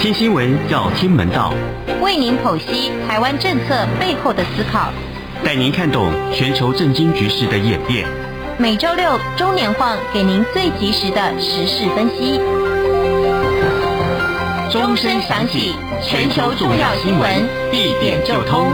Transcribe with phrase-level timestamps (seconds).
[0.00, 1.52] 听新闻要听门道，
[2.00, 4.90] 为您剖析台湾政策背后的思考，
[5.44, 8.08] 带您看懂全球政经局势的演变。
[8.56, 12.40] 每周六中年晃给您最及时的时事分析。
[14.70, 17.30] 钟声响起，全球重要新闻
[17.70, 18.72] 一点就通。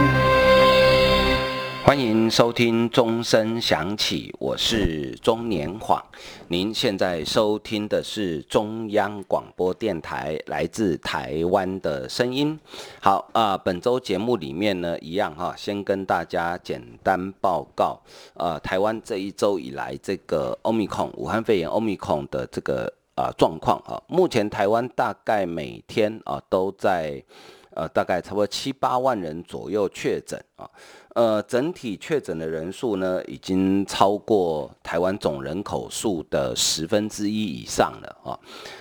[1.87, 6.03] 欢迎收听钟声响起，我是钟年晃。
[6.49, 12.59] 您现在收听的是中央广播电台来自台湾的声音。
[12.99, 17.97] 好啊、本周节目里面呢，一样哈，先跟大家简单报告，
[18.33, 27.23] 呃，台湾这一周以来这个欧米孔武汉肺炎欧米孔的这个啊、呃、状况啊，目前台湾大概每天啊都在
[27.69, 30.69] 呃大概差不多七八万人左右确诊啊。
[31.17, 38.37] 呃，整体确诊的人数呢，已经超过台湾总人口数的十分之一以上了啊。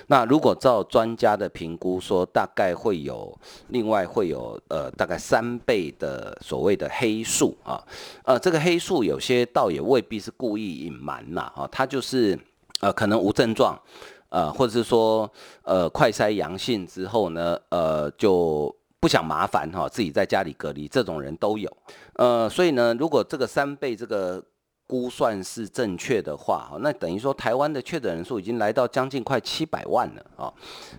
[0.09, 3.35] 那如果照专家的评估说，大概会有
[3.69, 7.83] 另外会有呃大概三倍的所谓的黑数啊。
[8.25, 12.39] 呃，这个黑数有些倒也未必是故意隐瞒呐，哈，它就是
[12.81, 13.81] 呃可能无症状，
[14.29, 18.77] 呃，或者是说呃快筛阳性之后呢，呃就。
[19.07, 21.71] 不想麻烦哈，自己在家里隔离，这种人都有。
[22.15, 24.45] 呃，所以呢，如果这个三倍这个
[24.85, 30.53] 估算是正确的话，哈，那等于说台湾的确诊人数已经来到将近快七百万了啊。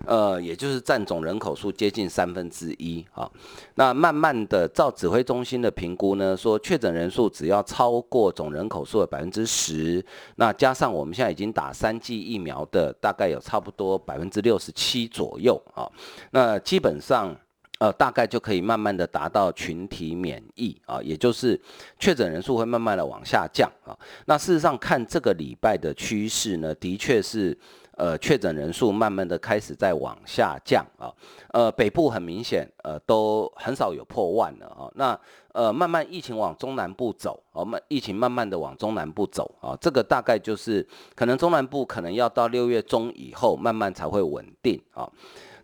[0.06, 3.30] 呃，也就是占总人口数接近三分之一啊。
[3.74, 10.02] 那慢慢的，照指挥中心的评估呢，说确诊人数只要超过总人口数的百分之十，
[10.36, 15.84] 那加上我们现在已经打三剂疫苗的，大概有差不多百分之六十七左右啊。
[16.30, 17.36] 那基本上。
[17.78, 21.60] 呃，大概就可以慢慢的达到群体免疫啊，也就是
[21.96, 23.96] 确诊人数会慢慢的往下降啊。
[24.26, 27.56] 那事实上看这个礼拜的趋势呢，的确是
[27.92, 31.14] 呃确诊人数慢慢的开始在往下降啊。
[31.52, 34.90] 呃，北部很明显呃都很少有破万了啊。
[34.96, 35.16] 那
[35.52, 40.84] 呃慢慢疫情往中南部走，我们疫情慢慢的往中南部走啊，这个大概就是
[41.14, 45.08] 可能中南部可能要到六月中以后慢慢才会稳定啊。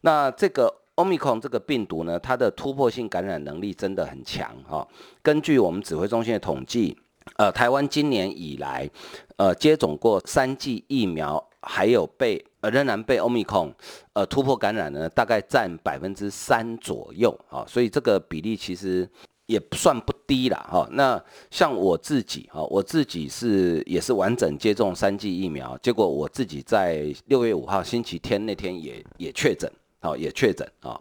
[0.03, 0.73] 那这个。
[0.97, 4.87] Omicron 这个病毒呢，它的突破性感染能力真的很强哈。
[5.22, 6.97] 根据我们指挥中心的统计，
[7.37, 8.88] 呃，台湾今年以来，
[9.37, 13.72] 呃，接种过三剂疫苗，还有被呃仍然被 Omicron
[14.12, 17.65] 呃突破感染呢，大概占百分之三左右啊。
[17.66, 19.09] 所以这个比例其实
[19.47, 20.88] 也算不低了哈。
[20.93, 29.69] 那像我自己哈，我自己是也是完整接种三剂疫苗，结果我自己在六月五号星期天那天也也确诊。
[30.05, 31.01] 好，也确诊啊。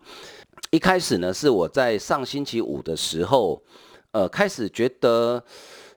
[0.71, 3.61] 一开始呢，是我在上星期五的时候，
[4.11, 5.43] 呃，开始觉得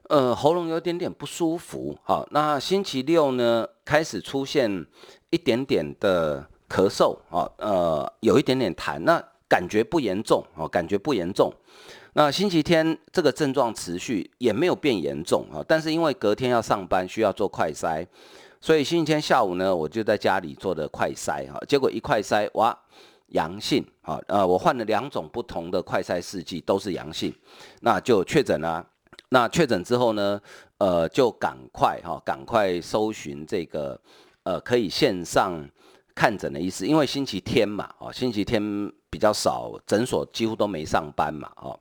[0.09, 1.97] 呃喉咙有点点不舒服。
[2.03, 4.85] 好，那星期六呢，开始出现
[5.29, 11.49] 一点点的咳嗽啊，呃，有一点点痰，那感觉不严重啊，感觉不严重。
[12.11, 18.05] 那星期天这个症状持续，也没有变严重啊，但是因为隔天要上班，需要做快筛。
[18.59, 22.77] 所以星期天下午呢，我就在家里做的快筛哈，结果一快筛哇，
[23.27, 27.33] 阳性啊，呃，我换了两种不同的快筛试剂，都是阳性，
[27.81, 28.85] 那就确诊了。
[29.29, 30.41] 那确诊之后呢，
[30.77, 33.99] 呃，就赶快哈，赶快搜寻这个
[34.43, 35.53] 呃可以线上
[36.15, 38.61] 看诊的医师，因为星期天嘛，哦，星期天
[39.09, 41.79] 比较少，诊所几乎都没上班嘛，哦。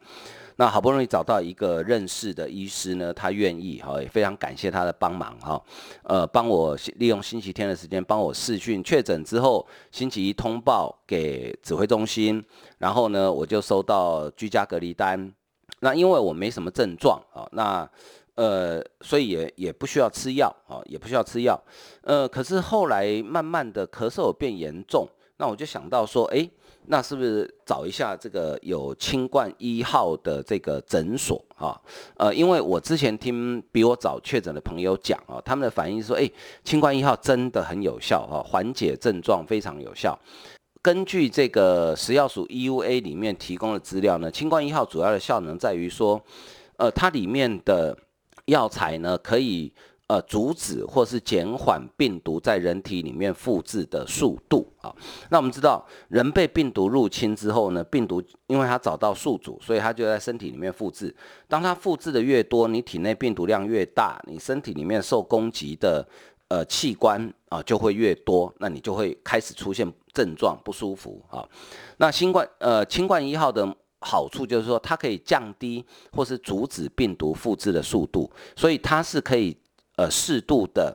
[0.59, 5.63] 那好不容易找到一个认识的医师呢，他愿意哈，也非常感谢他的帮忙哈，
[6.05, 12.43] 呃，帮我利用星期天的时间帮我视讯确诊之后，星期一通报给指挥中心，
[12.79, 15.31] 然后呢，我就收到居家隔离单。
[15.81, 17.87] 那因为我没什么症状啊，那
[18.37, 21.63] 呃，所以也也不需要吃药啊，也不需要吃药。
[22.01, 25.07] 呃，可是后来慢慢的咳嗽变严重，
[25.37, 26.49] 那我就想到说，哎。
[26.89, 31.81] 那是不是找一下这个有清冠一号的这个诊所啊？
[32.17, 36.33] 呃，因为我之前听比我早确诊的朋友讲啊，他们的反应说，诶，
[36.65, 40.19] 清冠一号真的很有效哈，缓解症状非常有效。
[40.83, 46.23] 根据这个食药署 EUA 里面提供的资料呢，清冠一号主要的效能在于说，
[46.77, 47.97] 呃，它里面的
[48.47, 49.73] 药材呢可以。
[50.09, 54.95] 呃，阻止或是减缓病毒在人体里面复制的速度啊。
[55.31, 61.13] 那我们知道，人被病毒入侵之后呢，病毒因为它找到宿主，所以它就在身体里面复制。
[61.49, 66.07] 当它复制的越多，你体内病毒量越大，你身体里面受攻击的
[66.47, 71.45] 呃器官啊就会越多，那你就会开始出现症状不舒服啊。
[71.97, 73.67] 那新冠呃清冠一号的
[74.03, 79.57] 好处就是说，它可以降低或是阻止病毒复制的速度，所以它是可以。
[79.97, 80.95] 呃，适度的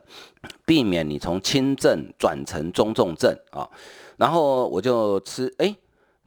[0.63, 3.68] 避免你从轻症转成中重症啊，
[4.18, 5.75] 然后我就吃，哎，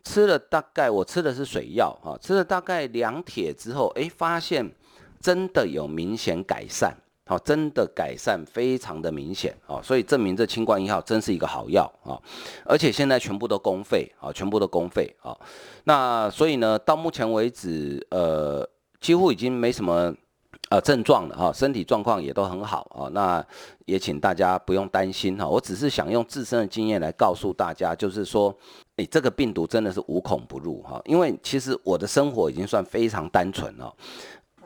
[0.02, 4.68] 吃了大概我吃的是水药哈，吃了大概两帖之后，哎，发现
[5.20, 6.92] 真的有明显改善，
[7.26, 12.20] 好，真的改善非常的明显啊，所以证明这清冠一号真是一个好药啊，
[12.64, 15.38] 而且现在全部都公费啊，全部都公费啊，
[15.84, 18.68] 那所以呢，到目前为止，呃，
[19.00, 20.12] 几乎已经没什么。
[20.70, 23.06] 呃，症状的哈，身体状况也都很好啊。
[23.12, 23.44] 那
[23.84, 25.46] 也请大家不用担心哈。
[25.46, 28.52] 我只是想用自身的经验来告诉大家，就是说，
[28.96, 31.00] 诶，这个病毒真的是无孔不入哈。
[31.04, 33.94] 因为其实我的生活已经算非常单纯了。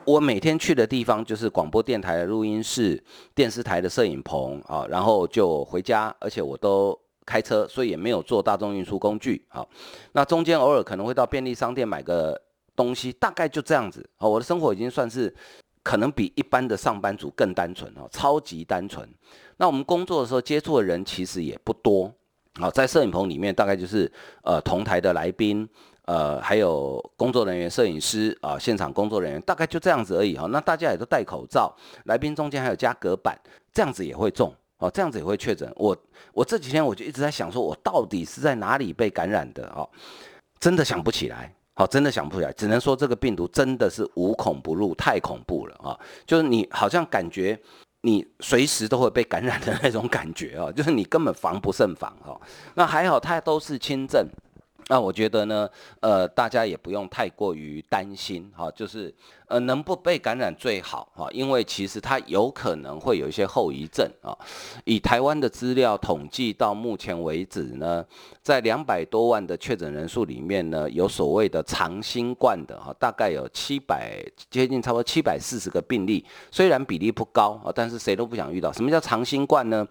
[0.05, 3.03] 我每天去的地方就是广播电台的录音室、
[3.35, 9.67] 电视台的摄影棚啊，然后就回家，而且我都开车，所以也没有坐大众运输工具啊。
[10.13, 12.41] 那中间偶尔可能会到便利商店买个
[12.73, 14.25] 东西，大概就这样子啊。
[14.25, 15.35] 我的生活已经算是。
[15.83, 19.07] 可能比一般的上班族更单纯哦，超级单纯。
[19.57, 22.13] 那我们工作的时候接触的人其实也不多，
[22.59, 24.11] 好，在摄影棚里面大概就是
[24.43, 25.67] 呃同台的来宾，
[26.05, 30.47] 呃还有工作人员、摄影师啊、现场工作人员大概就这样子而已哈。
[30.47, 33.37] 那大家也都戴口罩，来宾中间还有加隔板，
[33.73, 35.71] 这样子也会中哦，这样子也会确诊。
[35.75, 35.95] 我
[36.33, 39.89] 我这几天我就一直在想说，我到底是在哪里被感染的哦，
[40.59, 41.53] 真的想不起来。
[41.79, 45.97] 好，真的想不起来，只能说这个病毒真的是无孔不入，太恐怖了啊！
[46.25, 47.57] 就是你好像感觉
[48.01, 52.37] 你随时都会被感染的那种感觉啊，就是你根本防不胜防哈。
[52.73, 54.27] 那还好，它都是轻症。
[54.89, 55.69] 那我觉得呢，
[55.99, 59.13] 呃，大家也不用太过于担心哈，就是
[59.45, 64.35] 呃，能不被感染最好哈，因为其实它有可能会有一些后遗症啊。
[64.85, 68.03] 以台湾的资料统计到目前为止呢，
[68.41, 78.73] 在两百多万的确诊人数里面呢，有所谓的长新冠的哈，大概有七百接近差不多七百四十个病例，虽然比例不高啊，但是谁都不想遇到。
[78.73, 79.87] 什么叫长新冠呢？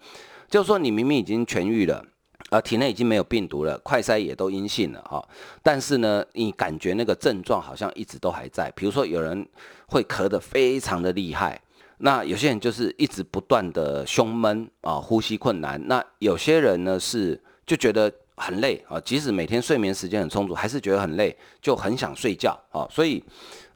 [0.49, 2.03] 就是说你明明已经痊愈了。
[2.49, 5.23] 呃，体内已经没有病毒了，快筛也都阴性了哈，
[5.61, 8.71] 但是呢，你感觉那个症状好像一直都还在。
[8.75, 9.47] 比如说，有人
[9.87, 11.61] 会咳得非常的厉害，
[11.99, 15.79] 那有些人就是一直不断的胸闷啊，呼吸困难。
[15.87, 22.87] 那有些人呢是就觉得很累啊，即使每天睡眠时间很充足，还是觉得很累，就很想睡觉啊。
[22.89, 23.23] 所以，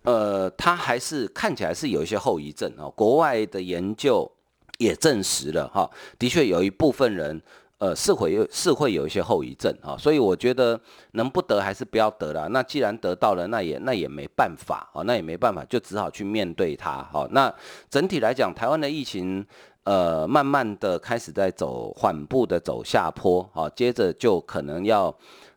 [0.01, 2.89] 呃，他还是看起来是有一些后遗症啊。
[2.95, 4.31] 国外的研究
[4.79, 5.87] 也证实了哈，
[6.17, 7.39] 的确有一部分人。
[7.83, 10.79] 呃，是会有是会有一些后遗症啊，所以我觉得
[11.11, 12.47] 能不得还是不要得了。
[12.47, 17.03] 那既然得到了，那也那也没办法啊，那也没办法，就只好去面对它。
[17.11, 17.53] 好，那
[17.89, 19.45] 整体来讲，台湾的疫情
[19.83, 25.13] 呃，慢慢的开始在走缓步的走下坡啊，接着就可能要。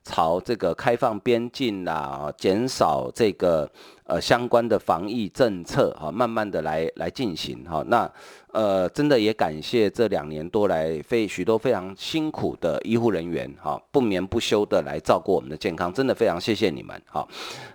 [0.07, 3.69] 朝这个开放边境啦，减少这个
[4.05, 7.83] 呃相关的防疫政策哈，慢慢的来来进行哈。
[7.89, 8.09] 那
[8.53, 17.27] 呃，真的也感谢这两年多来非许多非常辛苦的医护人员哈，不眠不休的来照顾我们的健康，真的非常谢谢你们哈。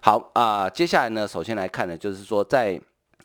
[0.02, 2.82] 好啊，接下来呢，首先来看呢，就是说在。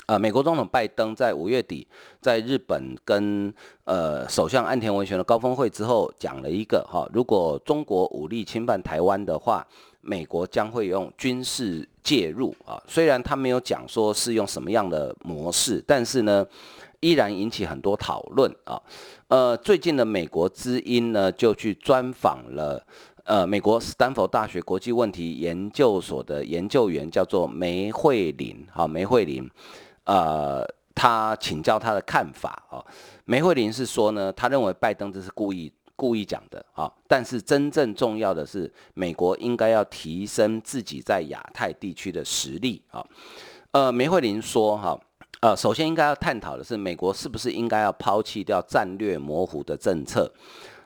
[0.06, 1.84] 呃，美国总统拜登在五月底
[2.20, 9.66] 在日本跟呃首相岸田文雄的高峰会之后讲了一个哈，如果中国武力侵犯台湾的话，
[10.02, 12.80] 美国将会用军事介入啊。
[12.86, 16.46] 虽然他没有讲说是用什么样的模式，但是呢，
[17.00, 18.80] 依然引起很多讨论啊。
[19.26, 22.80] 呃，最近的美国之音呢就去专访了
[23.24, 29.50] 呃美国斯坦福大学国际问题研究所的研究员，叫做梅惠琳，好，梅惠琳。
[30.06, 32.82] 呃，他请教他的看法啊，
[33.24, 43.04] 梅惠琳是说呢，他认为拜登这是故意故意讲的啊，但是真正重要的是，美国应该要提升自己在亚太地区的实力啊。
[43.72, 44.98] 呃，梅惠琳说哈，
[45.40, 50.32] 呃，首先应该要探讨的是，美国是不是应该要抛弃掉战略模糊的政策？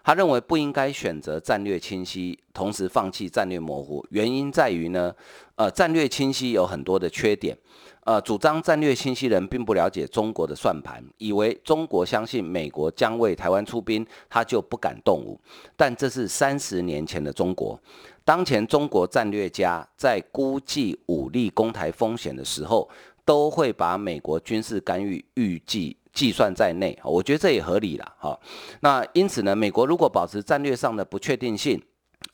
[0.02, 5.14] 他认为不应该选择战略清晰，同时放弃战略模糊，原因在于呢，
[5.56, 7.56] 呃，战略清晰有很多的缺点。
[8.04, 15.38] 呃，主张战略清晰人并不了解中国的算盘，以为中国相信美国将为台湾出兵，他就不敢动武。
[15.76, 17.78] 但这是三十年前的中国，
[18.24, 22.88] 当前中国战略家在估计武力攻台风险的时候，
[23.24, 26.98] 都会把美国军事干预预计计算在内。
[27.04, 28.36] 我觉得这也合理了哈。
[28.80, 31.80] 那因此呢，美国如果保持战略上的不确定性，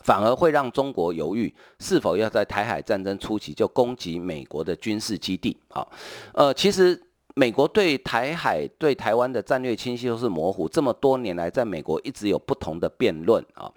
[0.07, 5.59] 反而会让中国犹豫是否要在台海战争初期就攻击美国的军事基地。
[5.69, 5.91] 好，
[6.33, 6.97] 呃，其实
[7.35, 10.69] 美国对台海、对台湾的战略清晰都是模糊。
[10.69, 13.69] 这么多年来，在美国一直有不同的辩论啊，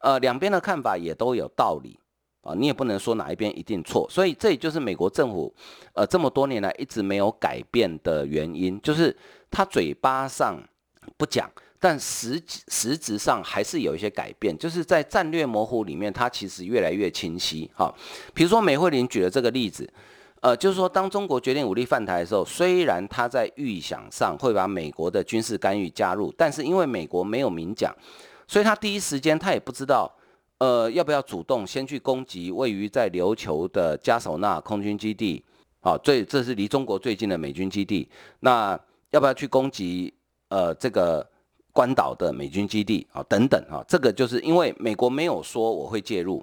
[0.00, 1.96] 呃，两边的看法也都有道理
[2.40, 4.08] 啊，你也不能说哪一边一定错。
[4.10, 5.54] 所以这也就是美国政府
[5.92, 9.16] 呃这么多年来一直没有改变的原因，就是
[9.52, 10.60] 他嘴巴上
[11.16, 11.48] 不讲。
[11.88, 17.70] 但实实质上还是有一些改变，就是在战略模糊里面，它其实越来越清晰。
[17.76, 17.94] 哈，
[18.34, 19.88] 比如说美惠玲举的这个例子，
[20.40, 27.94] 呃，就是说当中国决定武力犯台的时候，虽然他在预想上会把美国的军事干预加入，但是因为美国没有明讲，
[28.48, 30.12] 所以他第一时间他也不知道，
[30.58, 35.44] 呃，要不要主动先去攻击位于在琉球的嘉手纳空军基地，
[35.82, 38.76] 啊，最这是离中国最近的美军基地，那
[39.12, 40.12] 要不要去攻击
[40.48, 41.24] 呃这个？
[41.76, 46.42] 关岛的美军基地啊，等等啊，这个就是因为美国没有说我会介入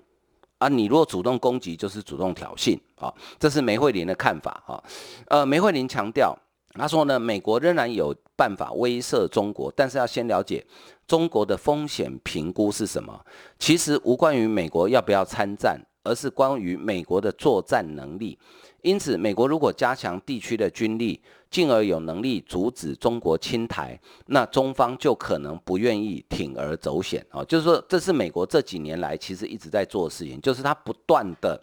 [0.60, 4.84] 啊，你如果主动攻击，就是主动挑衅啊，这是梅惠玲的看法哈。
[5.30, 6.38] 呃，梅惠玲强调，
[6.76, 10.64] 他说呢，美国仍然有办法威慑中国，但是要先了解
[11.08, 13.20] 中国的风险评估是什么。
[13.58, 18.38] 其实无关于美国要不要参战，而是关于美国的作战能力。
[18.84, 21.20] 因此，美国如果加强地区的军力，
[21.54, 27.44] 进而有能力阻止中国侵台，那中方就可能不愿意铤而走险啊。
[27.44, 31.62] 就是说，这是美国这几年来其实一直在做的事情，就是他不断的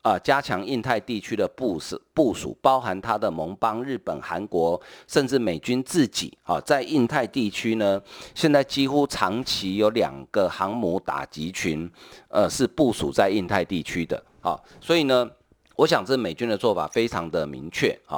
[0.00, 8.00] 啊加强印太地区的部署部署，包含他的盟邦日本、韩国，甚至美军自己啊，在印太地区呢，
[8.34, 11.90] 现在几乎长期有两个航母打击群，
[12.28, 15.30] 呃，是部署在印太地区的啊，所以呢。
[15.78, 18.16] 我想，这美军的做法非常的明确啊。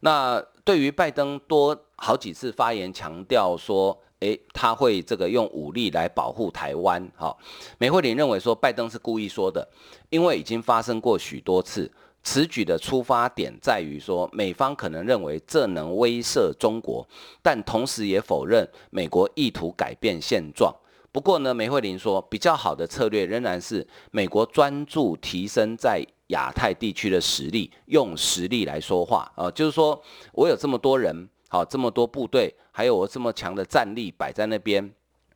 [0.00, 7.36] 那对于拜登多好几次发言强调说，诶，他会这个用武力来保护台湾，哈。
[7.78, 9.66] 美惠玲认为说，拜登是故意说的，
[10.08, 11.90] 因为已经发生过许多次。
[12.22, 17.06] 此举的出发点在于说，美方可能认为这能威慑中国，
[17.40, 20.74] 但同时也否认美国意图改变现状。
[21.12, 26.06] 不过呢，美惠玲说，比较好的策略仍然是美国专注提升在。
[26.30, 34.92] 亚太地区的实力，用实力来说话啊，就是说我有这么多人，好，这么多部队，还有我这么强的战力摆在那边，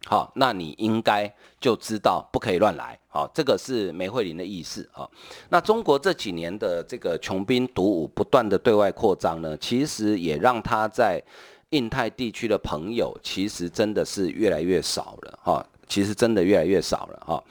[0.07, 5.09] 好，那你应该就知道不可以乱来，好，这个是梅惠林的意思啊。
[5.49, 11.23] 那中国这几年的这个穷兵黩武，不断的对外扩张呢，其实也让他在
[11.71, 17.43] 印太地区的朋友，其实真的是越来越少了哈，其实真的越来越少了哈。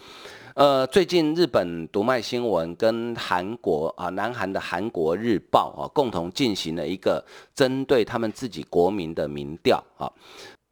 [0.56, 10.06] 呃，最近日本读卖新闻跟韩国啊，南韩的韩国日报啊，共同进行了一个针对他们自己国民的民调啊。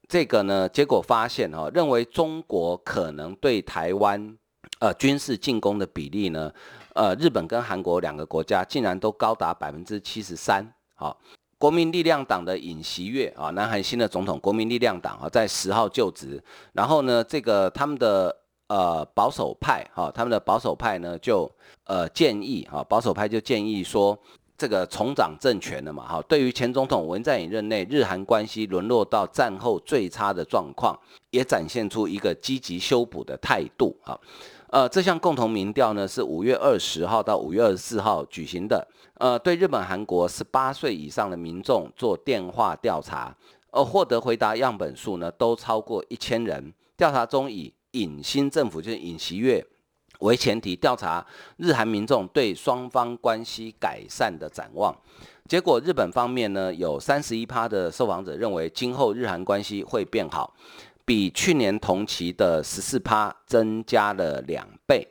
[0.08, 4.38] 这个呢，结果发现哈，认为中国可能对台湾
[4.80, 6.54] 呃军事进攻的比例呢，
[6.94, 10.64] 呃，日本跟韩国两个国家竟然都高达百分之七十三。
[10.94, 11.20] 好，
[11.58, 16.40] 国民力量党的尹锡悦啊，南韩新的总统，国民力量党啊，在十号就职，
[16.74, 18.38] 然后呢，这个他们的。
[18.72, 21.52] 呃，保守派哈、他们的保守派呢就
[21.84, 24.18] 呃建议哈、保守派就建议说，
[24.58, 30.98] 这个重掌政权了嘛哈、对于前总统文在寅任内，日韩关系沦落到战后最差的状况，
[31.32, 34.18] 也展现出一个积极修补的态度哈、
[34.70, 43.36] 呃，这项共同民调呢是五月二十号到五月二十四号举行的，呃，对日本、韩国十八岁以上的民众做电话调查，
[43.72, 47.74] 呃，获得回答样本数呢都超过一千人，调查中以。
[47.92, 49.66] 尹新政府就是尹锡悦
[50.20, 51.26] 为前提调查
[51.58, 54.96] 日韩民众对双方关系改善的展望，
[55.48, 60.54] 结果日本方面呢有三十一趴的受访者认为今后日韩关系会变好，
[61.06, 65.08] 比去年同期的十四趴增加了两倍。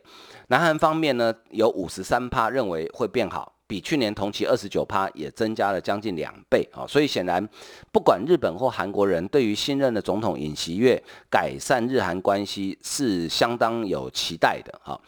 [0.49, 3.57] 南韩方面呢有五十三趴认为会变好。
[3.71, 7.49] 比去年同期二十九趴也增加了将近两倍啊，所以显然，
[7.93, 11.01] 不管日本或韩国人对于新任的总统尹锡悦
[11.31, 15.01] 改善日韩关系是相当有期待的哈。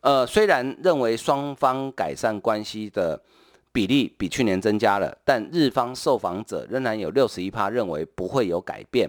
[0.00, 3.22] 呃，虽然认为双方改善关系的
[3.70, 9.08] 比例比去年增加了，但日方受访者仍然有六十一趴认为不会有改变，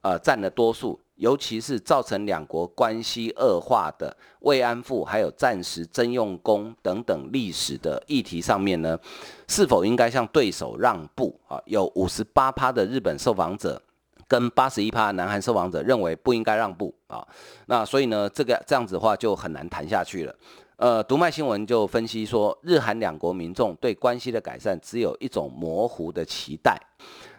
[0.00, 0.98] 呃，占了多数。
[1.20, 8.98] 尤其是造成两国关系恶化的慰安妇，还有战时征用工等等历史的议题上面呢，
[9.46, 11.60] 是否应该向对手让步啊？
[11.66, 13.80] 有五十八趴的日本受访者
[14.26, 17.22] 跟八十一趴南韩受访者认为不应该让步啊。
[17.66, 20.34] 那所以呢，这个这样子的话就很难谈下去了。
[20.76, 26.80] 呃，读卖新闻就分析说，日韩两国民众对关系的改善只有一种模糊的期待。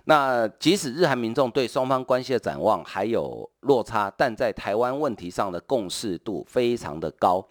[0.05, 7.48] 那即使日韩民众对双方关系的展望还有落差，但在台湾问题上的共识度非常的高。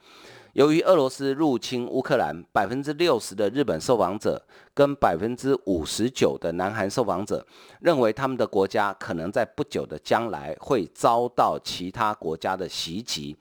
[0.55, 7.47] 由于俄罗斯入侵乌克兰，百分之六十的日本受访者跟百分之五十九的南韩受访者
[7.81, 13.37] 认为，他们的国家可能在不久的将来会遭到其他国家的袭击，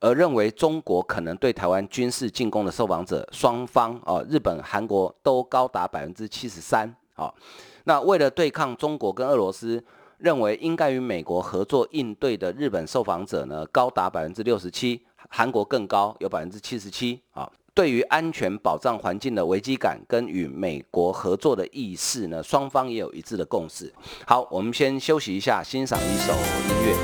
[0.00, 7.32] 而认为中国可能对台湾军事进攻的受访者，双方啊，日本、韩国都高达百分之七十三啊。
[7.88, 9.82] 那为了对抗中国跟俄罗斯，
[10.18, 17.50] 认为应该与美国合作应对的日本受访者呢，高达百分之六十七，韩国更高，有百分之七十七啊。
[17.72, 23.90] 对于安全保障环境的危机感跟与美国合作的意识呢，双方也有一致的共识。
[24.26, 26.94] 好，我们先休息一下，欣赏一首音乐。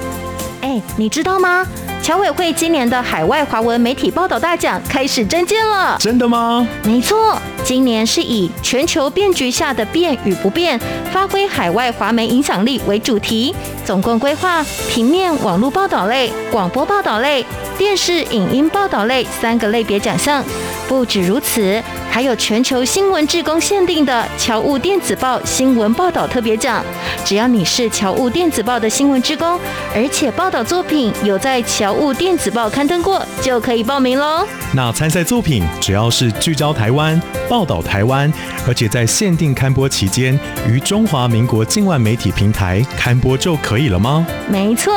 [0.60, 1.64] 哎，你知道吗？
[2.04, 5.96] 侨委会今年的海外华文媒体报道大奖开始征件了。
[5.98, 6.68] 真的吗？
[6.82, 7.34] 没错，
[7.64, 10.78] 今年是以全球变局下的变与不变，
[11.10, 13.56] 发挥海外华媒影响力为主题，
[13.86, 17.42] 总共规划平面、网络报道类、广播报道类、
[17.78, 20.44] 电视影音报道类三个类别奖项。
[20.86, 26.84] 不止如此，还有全球新闻志工限定的侨务电子报新闻报道特别奖。
[27.24, 29.58] 只要你是侨务电子报的新闻志工，
[29.94, 34.46] 而且报道作品有在侨务电子报刊登过，就可以报名喽。
[34.72, 38.32] 那参赛作品只要是聚焦台湾、报道台湾，
[38.66, 44.26] 而且在限定刊播期间于中华民国境外媒体平台刊播就可以了吗？
[44.48, 44.92] 没错，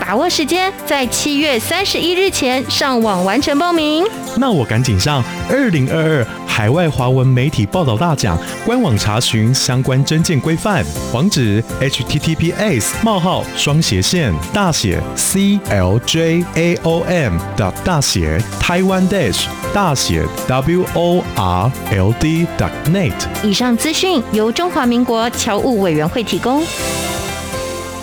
[0.00, 4.04] 把握时间，在七月三十一日前上网完成报名。
[4.36, 6.26] 那我赶紧上二零二二
[6.56, 8.34] 海外华文媒体报道大奖
[8.64, 10.82] 官网查询相关征件规范，
[11.12, 11.62] 网址。
[11.82, 19.44] https: 冒号双斜线大写 c l j a o m 的大写 taiwan dash
[19.74, 22.46] 大写 w o r l d
[22.86, 23.12] net。
[23.42, 26.62] 以上资讯由中华民国侨务委员会提供。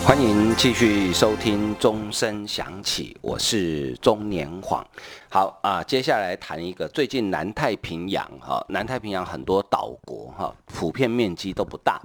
[0.06, 4.86] 欢迎继续收听钟声响起，我是钟年晃。
[5.30, 11.98] 好啊，接下来谈一个最近南太平洋哈，南太平洋很多岛国哈，普遍面积都不大。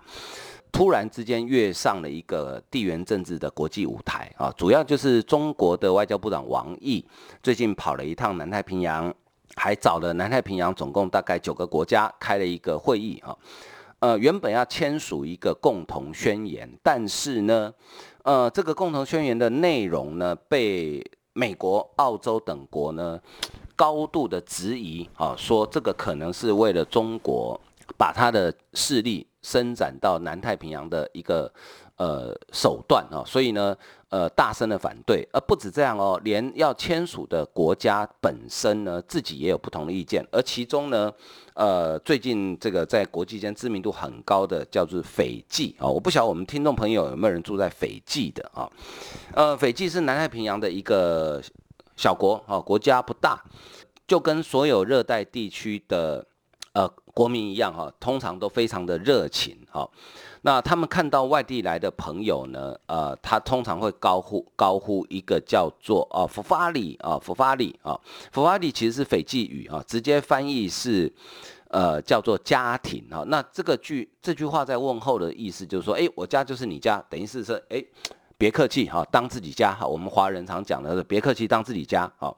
[0.71, 7.05] 突然之间跃上了一个地缘政治的国际舞台啊，主要就是中国的外交部长王毅
[7.43, 9.13] 最近跑了一趟南太平洋，
[9.55, 13.35] 还找了南太平洋总共大概九个国家开了一个会议啊，
[13.99, 17.73] 呃，原本要签署一个共同宣言，但是呢，
[18.23, 21.03] 呃，这个共同宣言的内容呢，被
[21.33, 23.19] 美国、澳洲等国呢
[23.75, 27.59] 高度的质疑啊，说这个可能是为了中国
[27.97, 29.25] 把他的势力。
[29.41, 31.49] 伸展到南太平洋的一个
[31.99, 33.75] 呃手段啊，所以呢，
[34.07, 41.13] 呃，大声的反对，而不止这样哦，连要签署的国家本身呢，自己也有不同的意见，而其中呢，
[41.55, 48.71] 呃，最近这个在国际间知名度很高的叫做斐济啊，我不晓得我们听众朋友有没有人住在斐济的啊，
[49.33, 51.41] 呃，斐济是南太平洋的一个
[51.97, 53.43] 小国啊，国家不大，
[54.07, 56.25] 就跟所有热带地区的。
[56.71, 59.89] 呃，国民一样哈，通常都非常的热情哈。
[60.41, 67.99] 那他们看到外地来的朋友呢，呃，他通常会高呼高呼一个叫做啊“福法里”啊，“福法里”啊
[68.31, 71.11] ，“福法里”其实是斐济语啊，直接翻译是
[71.67, 73.23] 呃叫做家庭啊。
[73.27, 77.83] 那这个句这句话在问候的意思就是说，哎，我家就是你家，等于是说，哎，
[78.37, 79.85] 别客气哈，当自己家哈。
[79.85, 82.33] 我们华人常讲的是别客气，当自己家哈。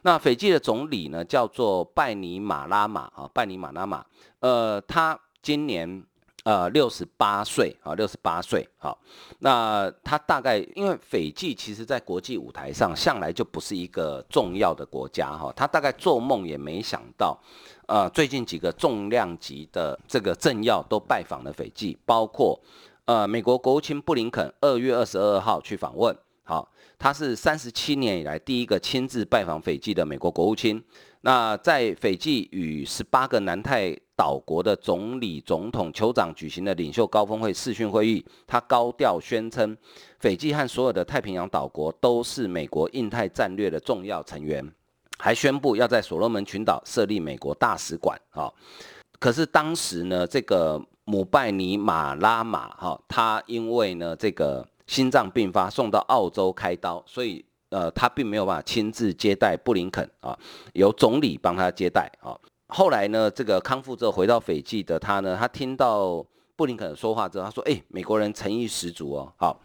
[0.00, 4.04] 那斐济的总理呢，叫做拜尼马拉玛啊，拜尼马拉玛，
[4.40, 6.02] 呃，他今年
[6.44, 8.66] 呃六十八岁啊，六十八岁。
[8.78, 8.96] 好，
[9.40, 17.38] 那他大概因为斐济其实在国际舞台上向来就不是一个重要的国家哈，他大概做梦也没想到，
[17.86, 22.58] 呃，最近几个重量级的这个政要都拜访了斐济，包括
[23.06, 26.16] 呃美国国务卿布林肯二月二十二号去访问。
[26.46, 30.84] 好，他是三十七年以来第一个亲自拜访斐济的美国国务卿。
[31.22, 39.76] 那在斐济与十八个南太岛国的总理、总统、酋长举行的领袖高峰会视讯会议，他高调宣称，
[40.18, 44.72] 斐济和所有的太平洋岛国都是美国印太战略的重要成员，
[45.18, 48.20] 还宣布要在所罗门群岛设立美国大使馆。
[48.30, 48.54] 好，
[49.18, 54.66] 可是当时呢，这个姆拜尼马拉玛哈，他因为呢这个。
[54.86, 60.38] 心脏病发，送到澳洲开刀，所以呃，他并没有办法亲自接待布林肯啊，
[60.74, 62.36] 由总理帮他接待啊。
[62.68, 66.24] 后来呢，这个康复之后回到斐济的他呢，他听到
[66.56, 69.60] 布林肯说话之后，他说：“哎，美国人诚意十足哦。”好，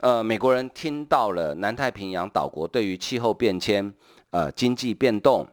[0.00, 3.92] 呃，美国人听到了南太平洋岛国对于气候变迁、
[4.30, 5.46] 呃，经济变动。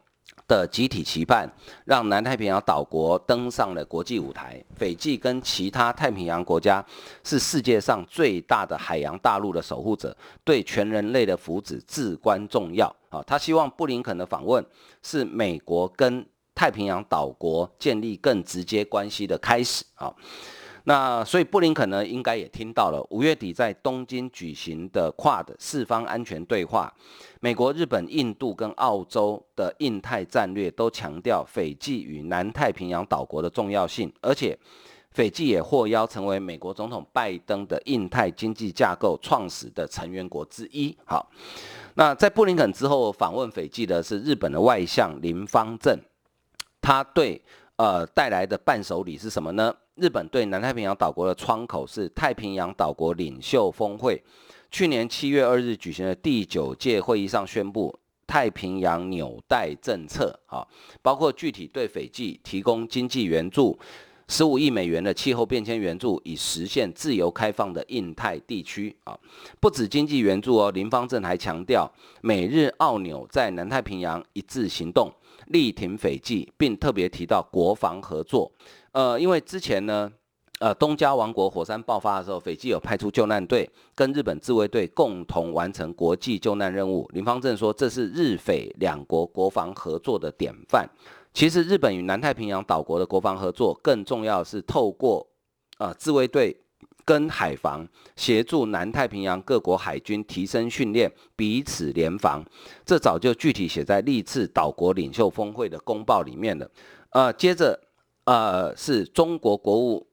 [0.48, 1.50] 的集体期盼，
[1.86, 4.62] 让南太平洋岛国登上了国际舞台。
[4.76, 6.86] 斐济跟其他太平洋国家
[7.24, 12.94] 是世界上最大的海洋大陆的守护者，对全人类的福祉至关重要。
[13.10, 14.66] 啊，他希望布林肯的访问
[15.02, 16.26] 是美国跟
[16.62, 19.84] 太平洋岛国建立更直接关系的开始。
[19.96, 20.14] 啊。
[20.84, 23.04] 那所以布林肯呢，应该也听到了。
[23.10, 26.94] 五月底在东京举行的 QUAD 四方安全对话，
[27.40, 34.56] 美国、日本、印度跟澳洲的印太战略都强调斐济与南太平洋岛国的重要性，而且
[35.10, 40.96] 斐济也获邀成为美国总统拜登的印太经济架构创始的成员国之一。
[41.06, 41.28] 好，
[41.96, 46.00] 那在布林肯之后访问斐济的是日本的外相林芳正，
[46.82, 47.42] 他对
[47.76, 49.74] 呃带来的伴手礼是什么呢？
[49.96, 54.22] 日本对南太平洋岛国的窗口是太平洋岛国领袖峰会，
[54.72, 60.66] 去年七月二日举行的第九届会议上宣布太平洋纽带政策，啊，
[61.02, 63.78] 包括具体对斐济提供经济援助。
[64.28, 69.18] 十五亿美元的气候变迁援助，以实现自由开放的印太地区啊，
[69.60, 70.72] 不止经济援助哦。
[70.72, 71.92] 林芳正还强调，
[72.22, 75.12] 美日澳纽在南太平洋一致行动，
[75.52, 78.52] 力挺斐济，并特别提到国防合作。
[78.94, 80.12] 呃，因为之前呢，
[80.60, 87.10] 呃，东加王国火山爆发的时候，斐济有派出救难队跟日本自卫队共同完成国际救难任务。
[87.14, 90.90] 林芳正说，这是日斐两国国防合作的典范。
[91.34, 95.26] 其实，日本与南太平洋岛国的国防合作，更重要是透过
[95.78, 96.56] 呃自卫队
[97.06, 102.46] 跟海防协助南太平洋各国海军提升训练，彼此联防。
[102.86, 106.70] 这早就具体写在历次岛国领袖峰会的公报里面了。
[107.10, 107.80] 呃，接着
[108.26, 110.08] 呃是中国国务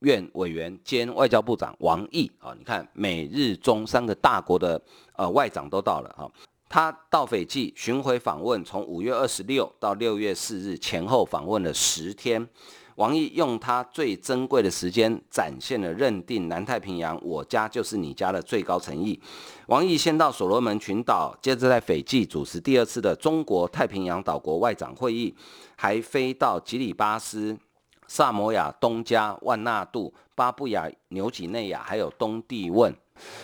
[0.00, 4.80] 院委员兼外交部长王毅啊，你看美日中三个大国的
[5.16, 6.30] 呃外长都到了啊。
[6.68, 12.48] 他到斐济巡回访问，从五月二十六到六月四日前后访问了十天。
[12.96, 19.20] 王毅用他最珍贵的时间，展现了认定南太平洋“我家就是你家”的最高诚意。
[19.66, 25.34] 王毅先到所罗门群岛，接着在斐济主持第二次的中国太平洋岛国外长会议，
[25.76, 27.58] 还飞到吉里巴斯、
[28.06, 32.94] 萨摩亚、东加、万纳杜、巴布亚、纽几内亚，还有东帝汶。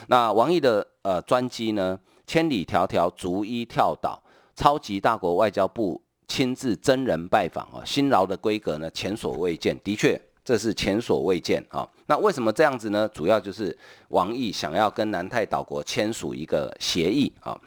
[0.08, 1.98] 那王毅的呃专机呢？
[2.26, 4.22] 千里迢迢逐一跳岛，
[4.54, 11.86] 超级大国外交部亲自真人拜访啊，辛劳的规格呢前所未见，的确这是前所未见啊。
[12.06, 13.08] 那为什么这样子呢？
[13.12, 13.76] 主要就是
[14.10, 17.60] 王毅想要跟南太岛国签署一个协议啊。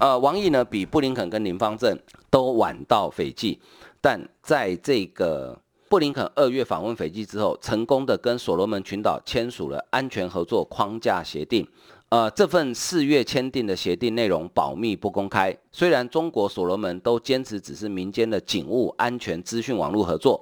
[0.00, 1.96] 呃，王毅呢比布林肯跟林芳正
[2.28, 3.60] 都晚到斐济，
[4.00, 5.56] 但在这个
[5.88, 11.64] 布林肯二月访问斐济之后，成功的跟所罗门群岛签署了安全合作框架协定。
[12.12, 15.56] 呃，这份四月签订的协定内容保密不公开。
[15.70, 20.38] 虽然中国所罗门都坚持只是民间的警务安全资讯网络合作，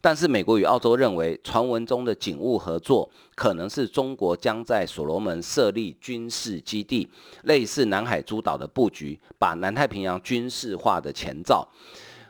[0.00, 7.08] 但是美国与澳洲认为，传闻中的警务合作可能是中国将在所罗门设立军事基地，
[7.44, 11.68] 类似南海诸岛的布局，把南太平洋军事化的前兆。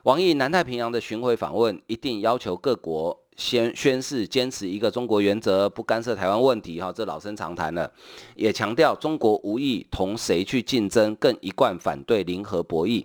[0.03, 3.22] 王毅南太平洋的巡回访问，一定要求各国。
[3.37, 7.91] 先宣誓坚持一个中国原则，不干涉台湾问题，哈，这老生常谈了。
[8.37, 13.05] 也强调中国无意同谁去竞争，更一贯反对零和博弈。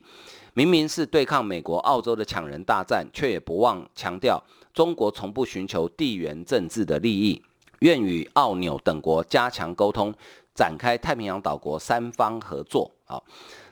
[0.54, 7.42] 明明是对抗美国、澳洲的抢人大战，却也不忘强调中国从不寻求地缘政治的利益，
[7.80, 10.14] 愿与澳纽等国加强沟通，
[10.54, 12.92] 展开太平洋岛国三方合作。
[13.06, 13.24] 好，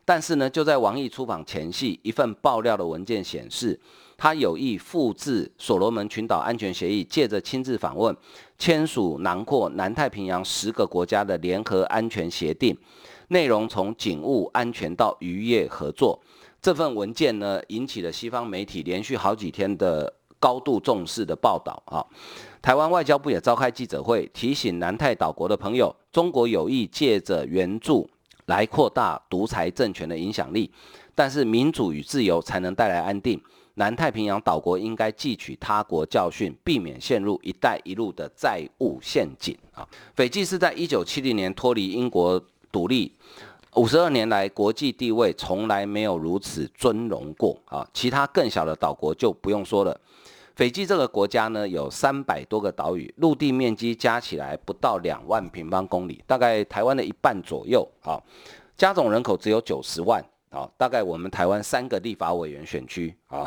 [0.05, 3.79] 但是呢，就在王毅出访前夕，一份爆料的文件显示。
[4.17, 8.15] 他有意复制所罗门群岛安全协议，借着亲自访问，
[8.58, 12.75] 签署囊括南太平洋十个国家的联合安全协定，
[13.30, 16.19] 内容从警务安全到渔业合作。
[16.62, 22.04] 这份文件呢，引起了西方媒体连续好几天的高度重视的报道啊。
[22.62, 28.10] 台湾外交部也召开记者会，提醒南太岛国的朋友，中国有意借着援助
[28.47, 30.71] 来扩大独裁政权的影响力，
[31.13, 33.39] 但是民主与自由才能带来安定。
[33.75, 39.85] 南太平洋岛国应该汲取他国教训，避免陷入“一带一路”的债务陷阱啊！
[40.15, 43.11] 斐济是在一九七零年脱离英国独立，
[43.75, 47.85] 五十二年来国际地位从来没有如此尊荣过啊！
[47.93, 49.99] 其他更小的岛国就不用说了。
[50.55, 58.23] 斐济这个国家呢，有三百多个岛屿，陆地面积加起来不到两万平方公里，大概台湾的一半左右啊！
[58.77, 60.23] 加总人口只有九十万。
[60.55, 63.45] 啊，大概我们台湾三个立法委员选区啊，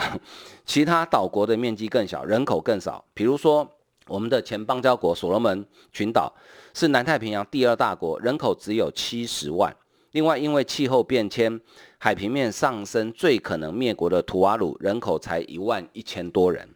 [0.66, 3.02] 其他岛国的面积更小，人口更少。
[3.14, 3.66] 比如说，
[4.06, 6.30] 我们的前邦交国所罗门群岛
[6.74, 9.74] 是南太平洋第二大国，人口只有七十万。
[10.10, 11.58] 另外，因为气候变迁，
[11.98, 16.68] 海平面上升，最可能灭国的图瓦鲁人口才一万一千多人。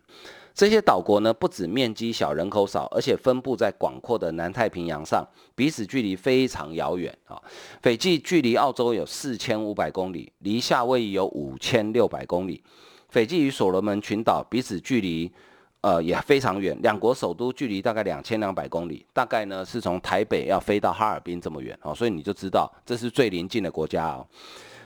[0.55, 7.41] 这些岛国呢，不止面积小、人口少，而且分布在广阔的南太平洋上，彼此距离非常遥远啊。
[7.81, 12.63] 斐济距离澳洲有四千五百公里，离夏威夷有五千六百公里。
[13.09, 15.31] 斐济与所罗门群岛彼此距离，
[15.81, 24.27] 呃，也非常远，两国首都距离大概两千两百公里，大概呢是从台北要飞到哈尔滨这么远啊，所以你就知道这是最邻近的国家哦。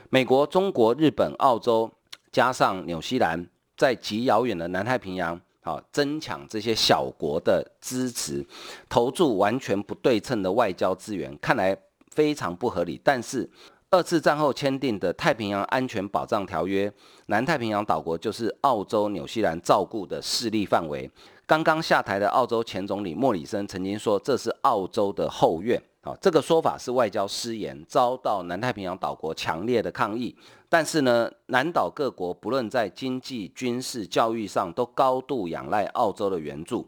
[0.09, 1.91] 美国、中国、日本、澳洲
[2.31, 5.39] 加上纽西兰，在极遥远的南太平洋。
[5.67, 8.45] 好争抢这些小国的支持，
[8.87, 11.77] 投注完全不对称的外交资源，看来
[12.11, 12.99] 非常不合理。
[13.03, 13.49] 但是
[13.89, 16.91] 二次战后签订的太平洋安全保障条约，
[17.25, 21.09] 南太平洋岛国就是澳洲、纽西兰照顾的势力范围。
[21.45, 25.81] 刚刚下台的澳洲前总理莫里森曾经说，这是澳洲的后院。
[26.07, 30.33] 啊，这个说法是外交失言，遭到南太平洋岛国强烈的抗议。
[30.69, 36.87] 但是呢，南岛各国不论在经济、军事、教育上，都高度仰赖澳洲的援助。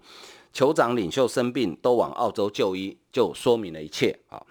[0.53, 4.17] 酋长领袖生病，都往澳洲就医，就说明了一切。
[4.29, 4.41] 啊，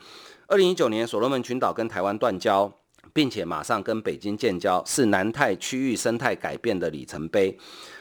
[0.46, 2.70] 二零一九年，所罗门群岛跟台湾断交，
[3.14, 7.56] 并且马上跟北京建交，是南太区域生态改变的里程碑。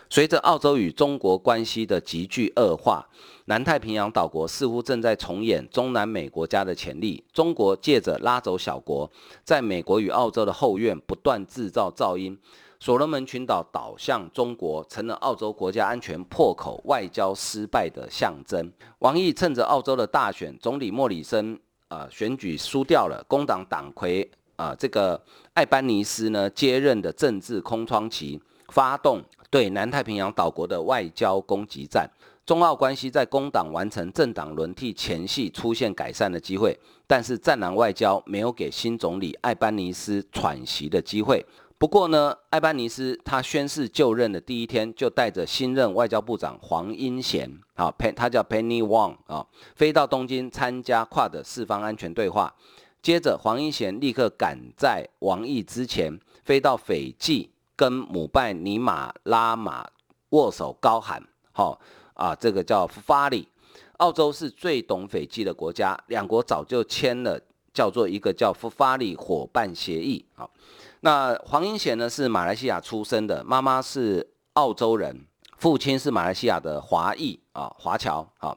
[0.09, 3.05] 随着澳洲与中国关系的急剧恶化，
[3.49, 7.23] 南太平洋岛国似乎正在重演中南美国家的潜力。
[7.31, 9.09] 中国借着拉走小国，
[9.45, 12.37] 在美国与澳洲的后院不断制造噪音。
[12.77, 18.69] 所罗门群岛倒向中国，成了澳洲国家安全破口、外交失败的象征。
[18.99, 21.57] 王毅趁着澳洲的大选，总理莫里森
[21.87, 28.41] 啊、选举输掉了，工党党魁啊、这个艾班尼斯呢接任的政治空窗期，
[28.73, 29.23] 发动。
[29.49, 32.05] 对南太平洋岛国的外交攻击战，
[32.47, 41.45] 中澳关系在工党完成政党轮替前夕出现改善的机会，但是战狼外交没有给新总理艾班尼斯喘息的机会。
[41.77, 52.55] 不过呢，艾班尼斯他宣誓就任的第一天，就带着新任外交部长黄英贤，啊，他叫 Penny Wong 啊，飞到东京参加跨的四方安全对话。
[53.01, 57.51] 接着，黄英贤立刻赶在王毅之前飞到斐济。
[57.75, 59.87] 跟姆拜尼马拉马
[60.29, 61.79] 握手高喊，好
[62.17, 63.47] 啊，这个叫福法里。
[63.97, 67.39] 澳洲是最懂斐济的国家，两国早就签了
[67.73, 70.23] 叫做一个叫福法里伙伴协议。
[70.35, 70.49] 好，
[70.99, 75.25] 那黄英贤呢是马来西亚出生的，妈妈是澳洲人，
[75.57, 78.55] 父亲是马来西亚的华裔啊华侨，啊，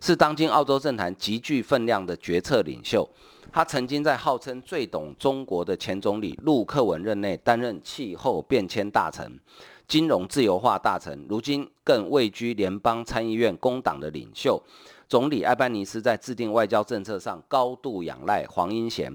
[0.00, 3.08] 是当今澳洲政坛极具分量的决策领袖。
[3.52, 9.40] 他曾经在号称最懂中国的前总理陆克文任内担任气候变迁大臣、
[9.90, 14.62] 金融自由化大臣，如今更位居联邦参议院工党的领袖。
[15.08, 19.12] 总理埃班尼斯在制定外交政策上高度仰赖黄英贤。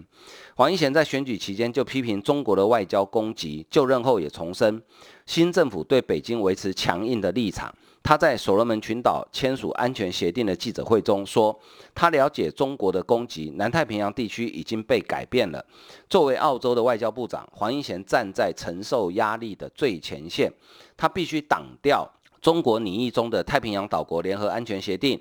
[0.53, 4.83] 黄英贤在选举期间就批评中国的外交攻击，就任后也重申
[5.25, 7.73] 新政府对北京维持强硬的立场。
[8.05, 11.59] 他在所罗门群岛签署安全协定的记者会中说，
[11.95, 15.65] 他了解中国的攻击，南太平洋地区已经被改变了。
[16.07, 20.53] 作为澳洲的外交部长，黄英贤站在承受压力的最前线，
[20.95, 22.07] 他必须挡掉
[22.39, 25.19] 中国拟议中的太平洋岛国联合安全协定，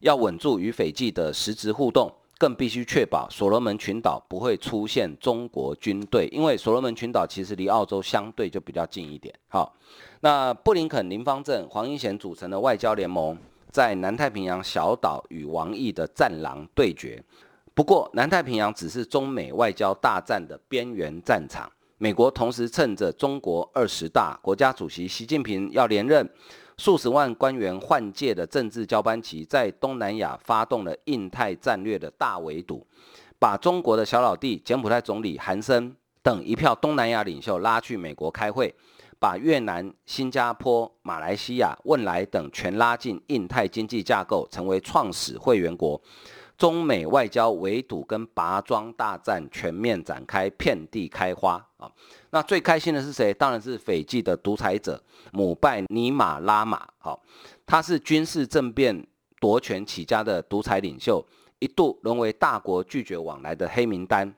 [0.00, 2.10] 要稳住与斐济的实质互动。
[2.38, 9.32] 更必须确保所罗门群岛不会出现中国军队，因为所罗门群岛其实离澳洲相对就比较近一点。
[9.46, 9.72] 好，
[10.24, 13.36] 那布林肯、林芳正、黄英贤组成的外交联盟，
[13.72, 17.20] 在南太平洋小岛与王毅的战狼对决。
[17.74, 21.68] 不过，南太平洋只是中美外交大战的边缘战场。
[21.98, 26.28] 美国同时趁着中国二十大，国家主席习近平要连任。
[26.76, 32.86] 数十万官员换届的政治交班期，在东南亚发动了印太战略的大围堵，
[33.40, 38.72] 把中国的小老弟柬埔寨总理韩森等一票东南亚领袖拉去美国开会，
[39.22, 46.02] 把越南、新加坡、马来西亚、汶莱等全拉进印太经济架构，成为创始会员国。
[46.58, 51.88] 中美外交围堵跟拔桩大战全面展开，遍地开花啊！
[52.30, 53.32] 那最开心的是谁？
[53.32, 55.00] 当然是斐济的独裁者
[55.32, 56.88] 姆拜尼马拉马。
[56.98, 57.22] 好，
[57.64, 59.06] 他是军事政变
[59.40, 61.24] 夺权起家的独裁领袖，
[61.60, 64.34] 一度沦为大国拒绝往来的黑名单。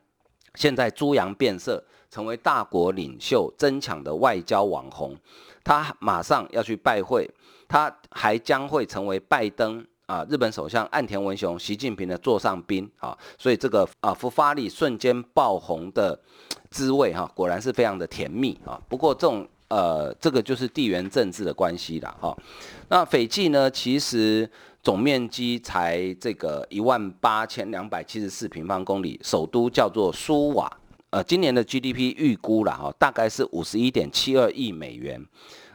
[0.53, 5.15] 现在猪羊变色，成为大国领袖争抢的外交网红。
[5.63, 7.29] 他马上要去拜会，
[7.67, 9.85] 他还将会成为拜登。
[10.07, 16.15] 啊，日本首相岸田文雄、习近平的座上宾啊，所以这个啊福发力瞬间爆红的
[16.69, 18.79] 滋味哈、啊，果然是非常的甜蜜啊。
[18.87, 22.37] 不过这种呃，这个就是地缘政治的关系了哈。
[22.87, 24.47] 那斐济呢，其实
[24.83, 30.71] 总面积才这个一万八千两百七十四平方公里，首都叫做苏瓦，
[31.15, 35.25] 呃，今年的 GDP 预估了哈，大概是五十一点七二亿美元，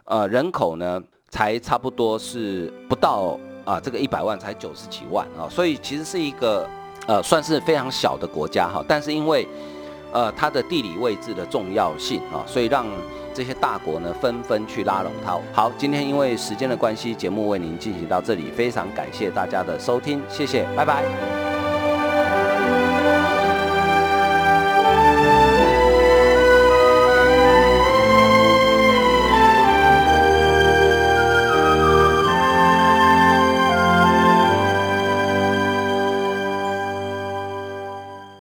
[0.05, 3.41] 呃，人口呢才差不多是不到。
[3.65, 6.69] 啊，这个一百万才九十几万啊，所以其实是一个
[7.07, 9.47] 呃算是非常小的国家哈，但是因为
[10.13, 12.87] 呃它的地理位置的重要性啊，所以让
[13.35, 15.39] 这些大国呢纷纷去拉拢它。
[15.53, 21.40] 好，今天因为时间的关系，节目为您进行到这里，非常感谢大家的收听，谢谢，拜拜。